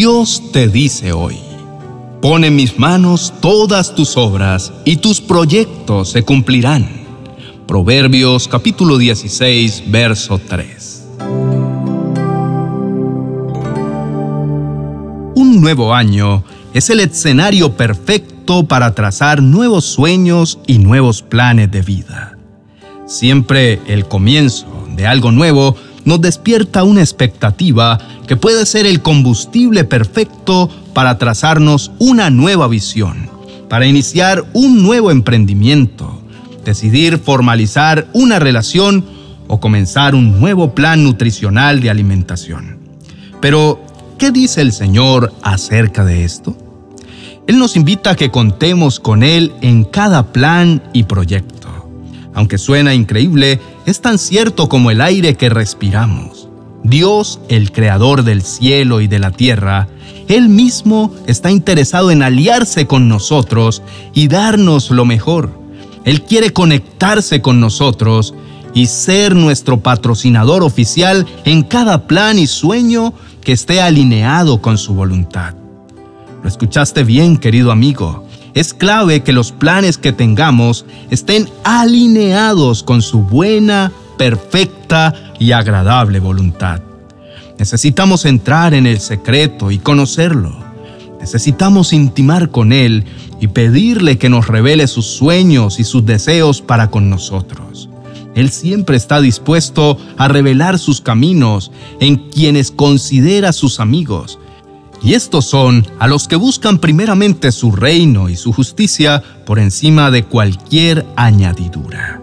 [0.00, 1.36] Dios te dice hoy,
[2.22, 6.88] pon en mis manos todas tus obras y tus proyectos se cumplirán.
[7.68, 11.06] Proverbios capítulo 16, verso 3.
[15.34, 21.82] Un nuevo año es el escenario perfecto para trazar nuevos sueños y nuevos planes de
[21.82, 22.38] vida.
[23.06, 25.76] Siempre el comienzo de algo nuevo
[26.10, 33.30] nos despierta una expectativa que puede ser el combustible perfecto para trazarnos una nueva visión,
[33.68, 36.20] para iniciar un nuevo emprendimiento,
[36.64, 39.04] decidir formalizar una relación
[39.46, 42.80] o comenzar un nuevo plan nutricional de alimentación.
[43.40, 43.80] Pero,
[44.18, 46.56] ¿qué dice el Señor acerca de esto?
[47.46, 51.59] Él nos invita a que contemos con Él en cada plan y proyecto.
[52.34, 56.48] Aunque suena increíble, es tan cierto como el aire que respiramos.
[56.82, 59.88] Dios, el creador del cielo y de la tierra,
[60.28, 63.82] Él mismo está interesado en aliarse con nosotros
[64.14, 65.50] y darnos lo mejor.
[66.04, 68.34] Él quiere conectarse con nosotros
[68.72, 74.94] y ser nuestro patrocinador oficial en cada plan y sueño que esté alineado con su
[74.94, 75.54] voluntad.
[76.42, 78.26] Lo escuchaste bien, querido amigo.
[78.54, 86.18] Es clave que los planes que tengamos estén alineados con su buena, perfecta y agradable
[86.18, 86.80] voluntad.
[87.58, 90.56] Necesitamos entrar en el secreto y conocerlo.
[91.20, 93.04] Necesitamos intimar con Él
[93.40, 97.88] y pedirle que nos revele sus sueños y sus deseos para con nosotros.
[98.34, 101.70] Él siempre está dispuesto a revelar sus caminos
[102.00, 104.38] en quienes considera sus amigos
[105.02, 110.10] y estos son a los que buscan primeramente su reino y su justicia por encima
[110.10, 112.20] de cualquier añadidura.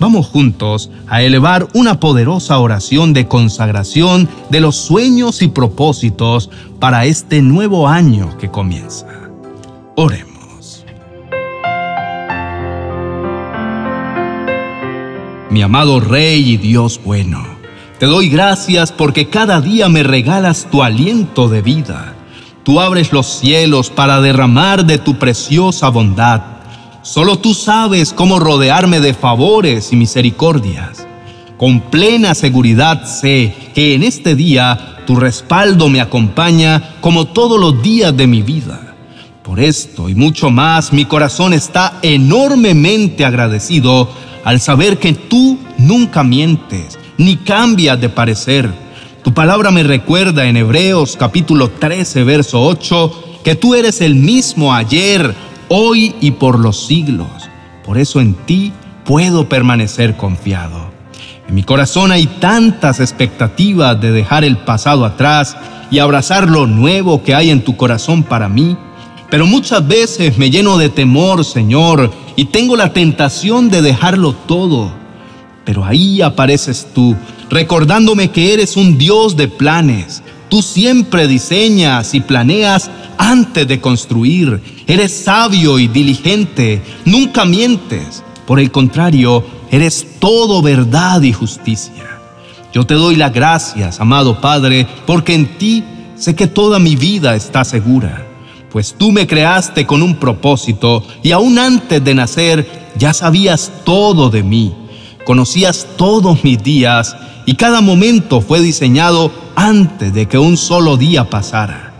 [0.00, 6.50] Vamos juntos a elevar una poderosa oración de consagración de los sueños y propósitos
[6.80, 9.06] para este nuevo año que comienza.
[9.96, 10.84] Oremos.
[15.50, 17.44] Mi amado Rey y Dios bueno,
[17.98, 22.13] te doy gracias porque cada día me regalas tu aliento de vida
[22.64, 26.40] Tú abres los cielos para derramar de tu preciosa bondad.
[27.02, 31.06] Solo tú sabes cómo rodearme de favores y misericordias.
[31.58, 37.82] Con plena seguridad sé que en este día tu respaldo me acompaña como todos los
[37.82, 38.94] días de mi vida.
[39.42, 44.08] Por esto y mucho más, mi corazón está enormemente agradecido
[44.42, 48.83] al saber que tú nunca mientes ni cambias de parecer
[49.24, 54.74] tu palabra me recuerda en Hebreos capítulo 13, verso 8, que tú eres el mismo
[54.74, 55.34] ayer,
[55.68, 57.30] hoy y por los siglos.
[57.86, 58.70] Por eso en ti
[59.06, 60.90] puedo permanecer confiado.
[61.48, 65.56] En mi corazón hay tantas expectativas de dejar el pasado atrás
[65.90, 68.76] y abrazar lo nuevo que hay en tu corazón para mí.
[69.30, 74.92] Pero muchas veces me lleno de temor, Señor, y tengo la tentación de dejarlo todo.
[75.64, 77.16] Pero ahí apareces tú
[77.50, 80.22] recordándome que eres un Dios de planes.
[80.48, 84.60] Tú siempre diseñas y planeas antes de construir.
[84.86, 88.22] Eres sabio y diligente, nunca mientes.
[88.46, 92.20] Por el contrario, eres todo verdad y justicia.
[92.72, 95.84] Yo te doy las gracias, amado Padre, porque en ti
[96.16, 98.26] sé que toda mi vida está segura,
[98.70, 104.30] pues tú me creaste con un propósito y aún antes de nacer ya sabías todo
[104.30, 104.74] de mí.
[105.24, 111.30] Conocías todos mis días y cada momento fue diseñado antes de que un solo día
[111.30, 111.92] pasara.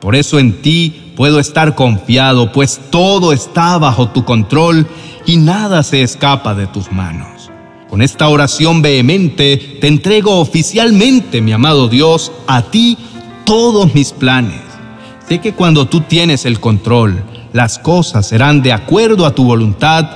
[0.00, 4.86] Por eso en ti puedo estar confiado, pues todo está bajo tu control
[5.24, 7.50] y nada se escapa de tus manos.
[7.88, 12.98] Con esta oración vehemente te entrego oficialmente, mi amado Dios, a ti
[13.44, 14.60] todos mis planes.
[15.26, 17.22] Sé que cuando tú tienes el control,
[17.52, 20.08] las cosas serán de acuerdo a tu voluntad,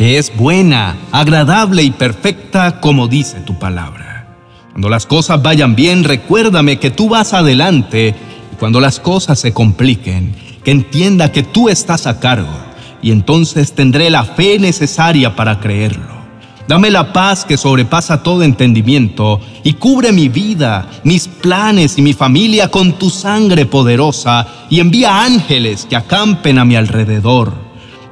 [0.00, 4.34] que es buena, agradable y perfecta como dice tu palabra.
[4.70, 8.14] Cuando las cosas vayan bien, recuérdame que tú vas adelante
[8.50, 10.34] y cuando las cosas se compliquen,
[10.64, 12.48] que entienda que tú estás a cargo
[13.02, 16.14] y entonces tendré la fe necesaria para creerlo.
[16.66, 22.14] Dame la paz que sobrepasa todo entendimiento y cubre mi vida, mis planes y mi
[22.14, 27.69] familia con tu sangre poderosa y envía ángeles que acampen a mi alrededor.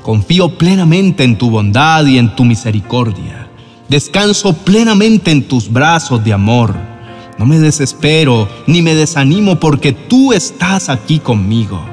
[0.09, 3.47] Confío plenamente en tu bondad y en tu misericordia.
[3.91, 6.75] Descanso plenamente en tus brazos de amor.
[7.37, 11.85] No me desespero ni me desanimo porque tú estás aquí conmigo.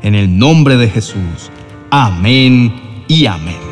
[0.00, 1.50] En el nombre de Jesús.
[1.90, 3.69] Amén y amén.